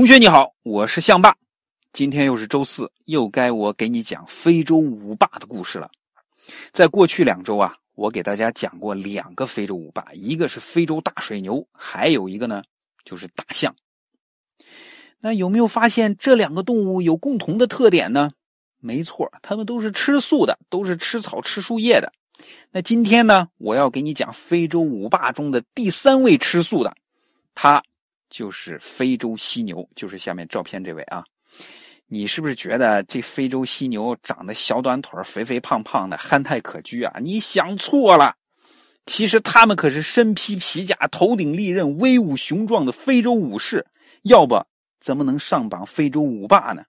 [0.00, 1.36] 同学你好，我是象爸，
[1.92, 5.90] 今天又是周四，又该我给你讲非洲五霸的故事了。
[6.72, 12.62] 在过去两周啊，我给大家讲过两个非洲五霸，一个是非洲大水牛，还有一个呢
[13.04, 13.76] 就是大象。
[15.20, 18.30] 那有没有发现这两个动物有共同的特点呢？
[18.78, 22.10] 没错，它们都是吃素的，都是吃草吃树叶的。
[22.72, 26.96] 那今天呢，我要给你讲非洲五霸中的第三位吃素的，
[27.54, 27.82] 它
[28.30, 31.22] 就是非洲犀牛，就是下面照片这位啊。
[32.06, 37.20] 你是不是觉得这非洲犀牛长得小短腿、肥肥胖胖的，憨态可掬啊？
[37.20, 38.34] 你想错了，
[39.06, 43.86] 其实他们可是身披皮甲、头顶利刃、威武雄壮的非洲武士，
[44.22, 44.64] 要不
[45.00, 46.82] 怎么能上榜非洲五霸呢？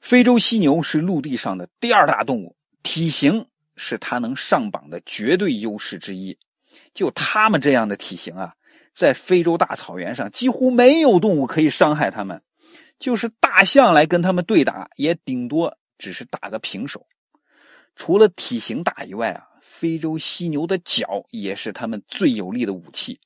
[0.00, 3.46] 非洲犀牛是陆地上的第二大动物，体型
[3.76, 6.36] 是它能上榜的绝对优势之一。
[6.92, 8.52] 就它们这样的体型啊，
[8.94, 12.42] 在非洲大草原上几乎没有动物可以伤害它们。
[12.98, 17.06] 就是大象来跟它们对打，也顶多只是打个平手。
[17.96, 23.20] 除了体型大以外啊，非洲犀牛的角也是它们最有力的武器。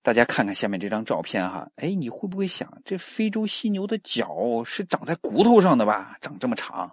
[0.00, 6.16] 大家看看下面这张照片哈，哎，你会不会想，这非洲犀牛的角是长在骨头上的吧？
[6.20, 6.90] 长这么长，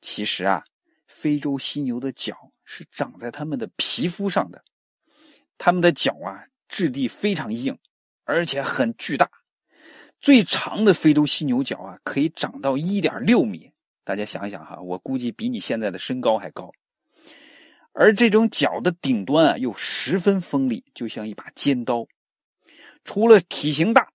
[0.00, 0.62] 其实啊，
[1.06, 4.62] 非洲犀牛的角是长在它们的皮肤上的。
[5.56, 7.76] 它们的角啊，质地非常硬，
[8.24, 9.30] 而且很巨大。
[10.20, 13.70] 最长的非洲犀牛角啊，可以长到一点六米。
[14.02, 16.72] 大家想一想哈，我估计比你现在的身高还高。
[17.92, 22.06] 而这种角的顶端啊，又十分锋利，就像一把尖刀。
[23.04, 24.08] 除了体型大，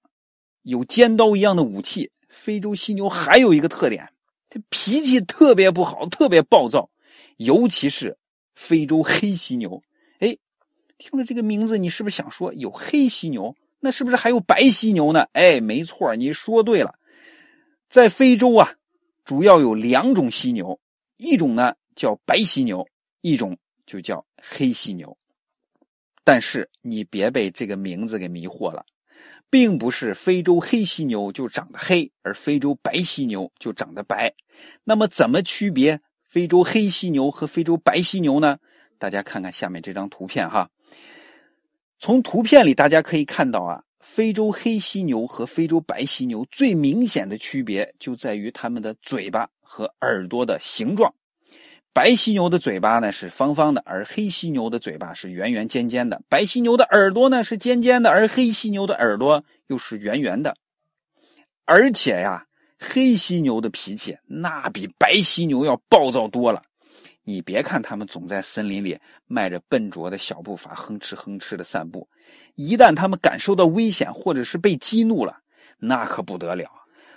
[0.63, 4.11] 有尖刀一样的武器，非洲犀牛还有一个特点，
[4.49, 6.89] 它脾气特别不好，特别暴躁，
[7.37, 8.17] 尤其是
[8.53, 9.81] 非洲黑犀牛。
[11.01, 13.55] 听了这个名字，你是不是想说有黑犀牛？
[13.79, 15.25] 那是不是还有白犀牛呢？
[15.33, 16.93] 哎，没错，你说对了，
[17.89, 18.75] 在非洲啊，
[19.25, 20.79] 主要有两种犀牛，
[21.17, 22.87] 一种呢叫白犀牛，
[23.21, 23.57] 一种
[23.87, 25.17] 就叫黑犀牛。
[26.23, 28.85] 但是你别被这个名字给迷惑了，
[29.49, 34.31] 并不是非洲黑犀牛就长得黑，而非洲白犀牛就长得白。
[34.83, 38.59] 那么怎么区别非洲黑犀牛和非洲白犀牛呢？
[38.99, 40.69] 大家看看下面这张图片哈。
[42.03, 51.13] 从图片里大家可以看到啊，非洲黑犀牛和非洲白犀牛最明显的区别就在于它们的嘴巴和耳朵的形状。
[51.93, 56.19] 白犀牛的嘴巴呢是方方的，而黑犀牛的嘴巴是圆圆尖尖的。
[56.27, 60.55] 白犀牛的耳朵呢是尖尖的，而黑犀牛的耳朵又是圆圆的。
[61.65, 62.47] 而且呀，
[62.79, 66.63] 黑犀牛的脾气那比白犀牛要暴躁多了。
[67.23, 72.07] 你别看它们总在森林里迈着笨拙的小步伐哼哧哼哧的散步，
[72.55, 75.41] 一旦它们感受到危险或者是被激怒了，
[75.77, 76.69] 那可不得了，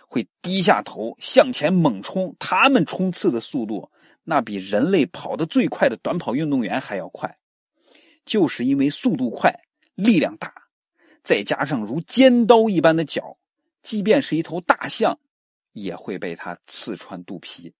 [0.08, 2.34] 会低下头向前猛冲。
[2.38, 3.90] 他们冲刺的速度。
[4.26, 7.36] 那比人类跑得最快的短跑运动员还要快，
[8.24, 9.54] 就是因为速度快、
[9.94, 10.50] 力量大，
[11.22, 13.36] 再加上如尖刀一般的脚，
[13.82, 15.18] 即便是一头大象，
[15.74, 17.70] 也会被它刺穿肚皮。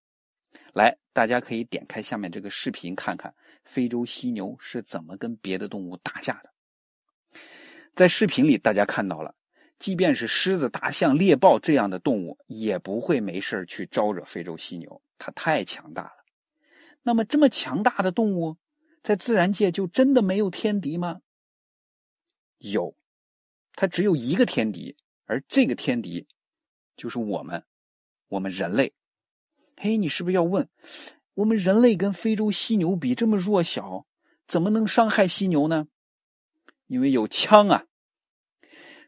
[0.75, 3.33] 来，大家可以点开下面这个视频，看看
[3.65, 6.53] 非洲犀牛是怎么跟别的动物打架的。
[7.95, 9.37] 在视频里，大家看到了，
[9.79, 16.25] 即便是狮子、大象、猎豹这样的动物，也不会没事去招惹非洲犀牛，它太强大了。
[17.05, 18.57] 那么，这么强大的动物，
[19.01, 21.21] 在自然界就真的没有天敌吗？
[22.59, 22.97] 有，
[23.75, 26.27] 它只有一个天敌，而这个天敌
[26.97, 27.65] 就是我们，
[28.27, 28.93] 我们人类。
[29.77, 30.69] 嘿，你是不是要问，
[31.35, 34.03] 我们人类跟非洲犀牛比这么弱小，
[34.47, 35.87] 怎么能伤害犀牛呢？
[36.87, 37.85] 因为有枪啊！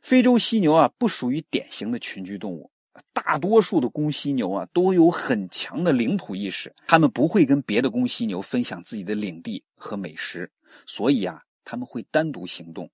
[0.02, 2.70] 非洲犀牛啊，不属于典型的群居动物。
[3.12, 10.50] 大多数的公犀牛啊，都有很强的领土意识，他们不会跟别的公犀牛分享自己的领地和美食，
[10.86, 12.90] 所以啊，他们会单独行动。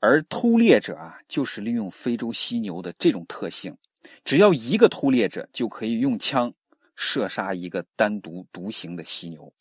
[0.00, 3.76] 而偷猎者啊，就是利用非洲犀牛的这种特性，
[4.24, 6.52] 只要一个偷猎者就可以用枪
[6.94, 9.52] 射杀一个单独独行的犀牛，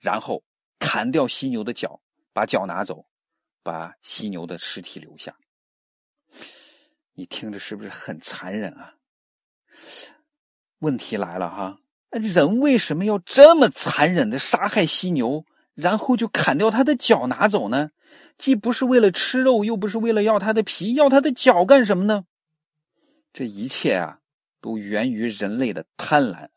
[0.00, 0.42] 然后
[0.78, 2.00] 砍掉犀牛的脚，
[2.32, 3.04] 把脚拿走，
[3.62, 5.36] 把犀牛的尸体留下。
[7.14, 8.94] 你听着是不是很残忍啊？
[10.78, 11.78] 问题来了哈，
[12.10, 15.44] 人为什么要这么残忍的杀害犀牛，
[15.74, 17.90] 然后就砍掉它的脚拿走呢？
[18.38, 22.24] 既不是为了吃肉，又不是为了要它的皮，要它的脚干什么呢？
[23.32, 24.20] 这一切啊，
[24.60, 26.48] 都源于人类的贪婪。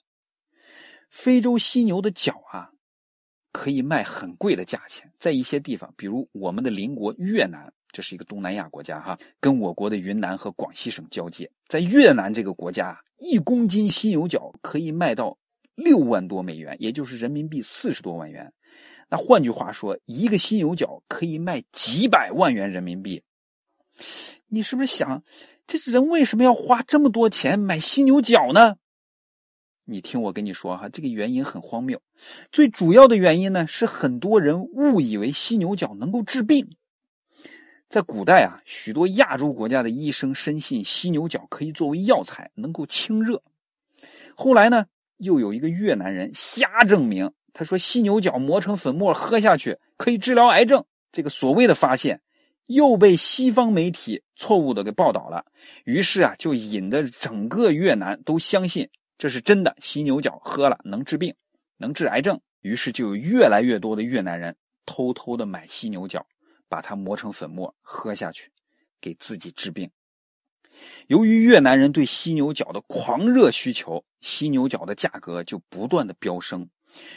[1.10, 2.72] 非洲犀牛的角啊，
[3.52, 7.72] 可以卖很贵的价钱，在一些地方，比如我们的邻国越南。
[7.92, 11.48] 这是一个东南亚国家哈，跟我国的云南和广西省交界。
[11.68, 15.38] 在越南这个国家，一公斤犀牛角可以卖到
[15.76, 18.52] 六万多美元，也就是人民币四十多万元。
[19.10, 23.22] 那换句话说，一个犀牛角可以卖几百万元人民币。
[24.48, 25.24] 你是不是想，
[25.66, 28.76] 这人为什么要花这么多钱买犀牛角呢？
[29.86, 32.02] 你听我跟你说哈，这个原因很荒谬。
[32.52, 36.78] 最主要的原因呢，是很多人误以为犀牛角能够治病。
[37.90, 43.44] 在古代啊，许多亚洲国家的医生深信犀牛角可以作为药材，能够清热。
[44.36, 44.86] 后来呢，
[45.18, 50.86] 又有一个越南人瞎证明，他说犀牛角磨成粉末喝下去可以治疗癌症。
[51.12, 52.22] 这个所谓的发现
[52.66, 55.46] 又被西方媒体错误的给报道了，
[55.86, 61.34] 于是啊，就引得整个越南都相信这是真的，犀牛角喝了能治病，
[61.78, 62.40] 能治癌症。
[62.62, 64.56] 于是就有越来越多的越南人
[64.86, 66.26] 偷偷的买犀牛角。
[66.70, 68.52] 把它磨成粉末喝下去，
[69.00, 69.92] 给自己治病。
[71.06, 76.68] 由于越南人对犀牛角的狂热需求，犀牛角的价格就不断的飙升。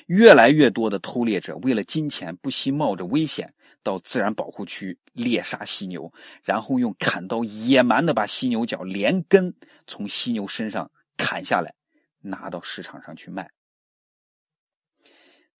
[0.08, 3.50] 越来越多的偷猎者为了金钱，不惜冒着危险
[3.86, 6.12] 到自然保护区猎杀犀牛，
[6.42, 9.54] 然后用砍刀野蛮的把犀牛角连根
[9.86, 11.72] 从犀牛身上砍下来，
[12.20, 13.48] 拿到市场上去卖。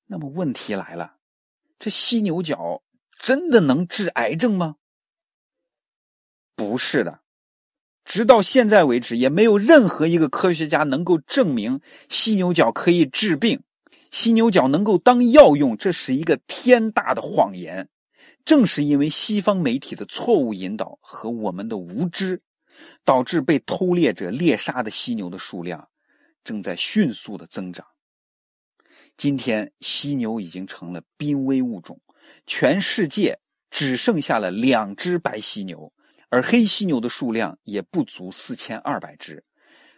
[0.07, 1.17] 那么问题来了，
[1.79, 2.83] 这犀牛角。
[3.19, 4.77] 真的能治癌症吗？
[6.55, 7.21] 不是的，
[8.05, 11.81] 直到现在为止，也没有任何一个科学家能够证明
[12.11, 13.63] 犀牛角可以治病，
[14.11, 17.89] 犀牛角能够当药用，这是一个天大的谎言。
[18.47, 22.41] 正是因为西方媒体的错误引导和我们的无知，
[23.05, 25.89] 导致被偷猎者猎杀的犀牛的数量
[26.45, 27.85] 正在迅速的增长。
[29.17, 32.01] 今天，犀牛已经成了濒危物种。
[32.47, 33.37] 全世界
[33.69, 35.93] 只剩下了两只白犀牛，
[36.29, 39.43] 而黑犀牛的数量也不足四千二百只。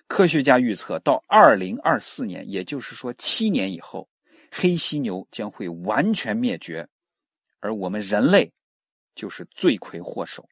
[0.06, 4.08] 科学家预测，到二零二四年，也就是说七年以后，
[4.50, 6.88] 黑犀牛将会完全灭绝，
[7.60, 8.52] 而我们人类
[9.14, 10.48] 就是罪魁祸首。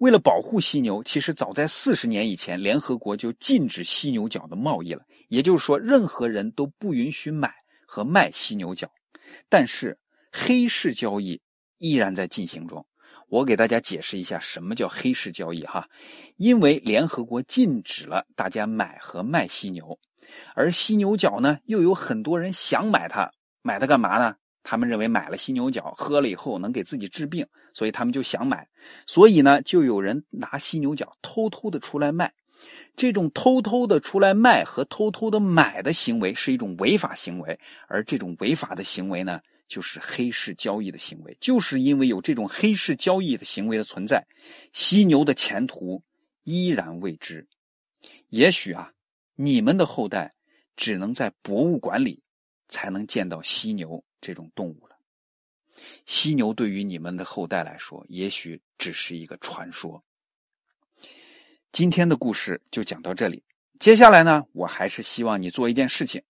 [0.00, 5.04] 为了保护犀牛，其实早在四十年以前，联合国就禁止犀牛角的贸易了。
[5.28, 7.54] 也就是说，任何人都不允许买
[7.86, 8.90] 和卖犀牛角。
[9.48, 9.96] 但是，
[10.32, 11.40] 黑市交易
[11.78, 12.84] 依然在进行中。
[13.28, 15.88] 我给大家解释一下什么叫黑市交易哈。
[16.36, 19.96] 因为联合国禁止了大家买和卖犀牛，
[20.56, 23.30] 而犀牛角呢，又有很多人想买它，
[23.62, 24.34] 买它干嘛呢？
[24.62, 28.68] 他们认为买了犀牛角喝了以后能给自己治病，所以他们就想买。
[29.06, 32.32] 所以呢，就有人拿犀牛角偷偷的出来卖。
[32.94, 37.58] 这种偷偷的出来卖和偷偷的买的行为是一种违法行为，
[37.88, 39.40] 而这种违法的行为呢？
[39.66, 44.26] 就是黑市交易的行为，就是因为有这种黑市交易的行为的存在，
[44.72, 46.02] 犀牛的前途
[46.42, 47.46] 依然未知。
[48.30, 48.92] 也许啊，
[49.36, 50.32] 你们的后代
[50.74, 52.20] 只能在博物馆里
[52.68, 54.96] 才能见到犀牛这种动物了。
[56.04, 60.02] 犀牛对于你们的后代来说，也许只是一个传说。
[61.72, 63.42] 今天的故事就讲到这里，
[63.78, 66.22] 接下来呢，我还是希望你做一件事情。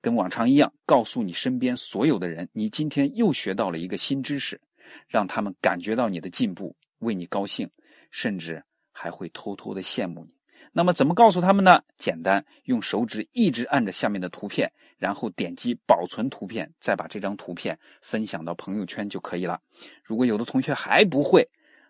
[0.00, 4.60] 跟往常一样，告诉你身边所有的人，你今天又学到了一个新知识，
[5.08, 7.68] 让他们感觉到你的进步，为你高兴，
[8.12, 8.62] 甚至
[8.92, 10.37] 还会偷偷的羡慕你。
[10.72, 11.82] 那么怎么告诉他们呢？
[11.96, 19.60] 简单，用手指一直按着下面的图片，然后点击保存图片，再把这张图片分享到朋友圈就可以了。
[20.04, 21.48] 如果有的同学还不会，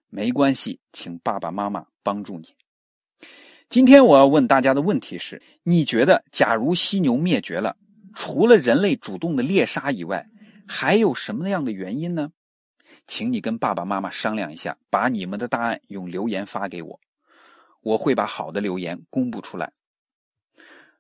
[0.08, 2.48] 没关系，请爸爸妈妈帮助你。
[3.68, 7.76] 今天我要问大家的问题是：你觉得，假如犀牛灭绝了？
[8.14, 10.26] 除了人类主动的猎杀以外，
[10.66, 12.32] 还有什么样的原因呢？
[13.06, 16.98] 请你跟爸爸妈妈商量一下，把你们的答案用留言发给我，
[17.88, 19.72] 我会把好的留言公布出来。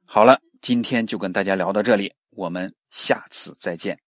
[0.06, 4.07] 好了，今天就跟大家聊到这里，我们下次再见。